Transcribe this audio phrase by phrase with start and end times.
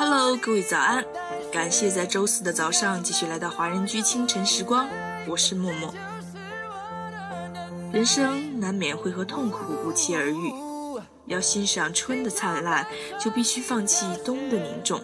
[0.00, 1.04] Hello，各位早安！
[1.52, 4.88] 感谢在周四的早上继续来到华人居清晨时光，
[5.28, 5.92] 我是默默。
[7.92, 10.54] 人生难免会和痛苦不期而遇，
[11.26, 12.86] 要欣赏春的灿烂，
[13.20, 15.00] 就必须放弃冬的凝重；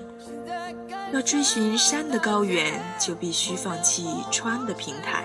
[1.13, 5.25] 要追寻山的高远，就必须放弃川的平坦。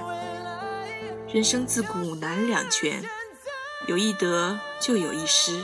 [1.34, 3.02] 人生自古难两全，
[3.88, 5.64] 有一得就有一失。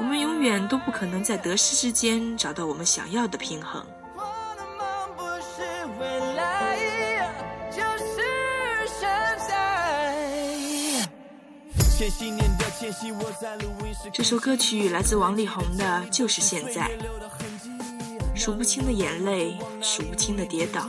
[0.00, 3.84] 我们永远都不可能在得失之间找到我们想要的平衡。
[14.10, 16.90] 这首歌曲来自王力宏的《就是现在》，
[18.34, 20.88] 数不清的眼泪，数不清的跌倒，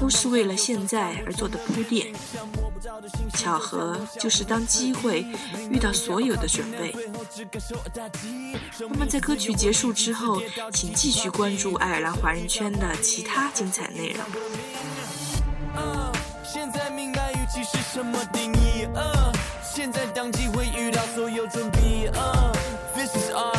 [0.00, 2.12] 都是为了现在而做的铺垫。
[3.34, 5.26] 巧合就是当机会
[5.70, 6.94] 遇到所有的准备。
[8.78, 10.40] 那么在歌曲结束之后，
[10.72, 14.24] 请继续关注爱尔兰华人圈的其他精彩内容。
[16.42, 18.86] 现在明白预期是什么定义？
[19.62, 22.10] 现在当机会遇到所有准备。
[22.94, 23.52] This is our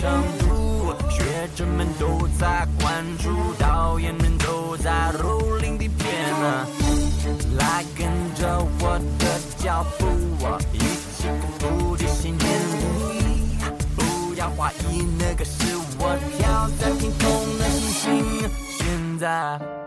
[0.00, 1.22] 成都，学
[1.54, 3.28] 者们都在关注，
[3.58, 6.00] 导演们都在蹂躏的片。
[7.58, 10.06] 来跟着我的脚步，
[10.40, 12.48] 我一起共赴的信念。
[13.12, 13.58] 你
[13.94, 18.48] 不要怀疑，那个是我飘在天空的星星。
[18.78, 19.79] 现在。